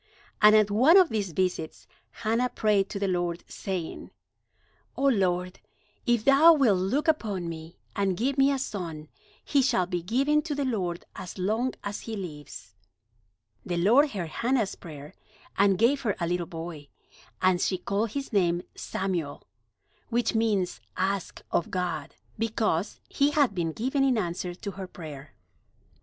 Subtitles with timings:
[0.41, 4.09] And at one of these visits Hannah prayed to the Lord, saying:
[4.97, 5.59] "O Lord,
[6.07, 9.09] if thou wilt look upon me, and give me a son,
[9.45, 12.73] he shall be given to the Lord as long as he lives."
[13.63, 15.13] The Lord heard Hannah's prayer,
[15.55, 16.87] and gave her a little boy,
[17.39, 19.43] and she called his name Samuel,
[20.09, 25.35] which means "Asked of God"; because he had been given in answer to her prayer.